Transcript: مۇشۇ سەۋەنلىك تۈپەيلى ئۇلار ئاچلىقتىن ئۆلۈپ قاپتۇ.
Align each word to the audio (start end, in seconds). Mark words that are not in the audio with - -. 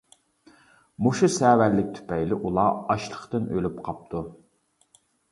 مۇشۇ 1.07 1.27
سەۋەنلىك 1.33 1.91
تۈپەيلى 1.97 2.39
ئۇلار 2.47 2.79
ئاچلىقتىن 2.93 3.45
ئۆلۈپ 3.57 3.77
قاپتۇ. 3.89 4.23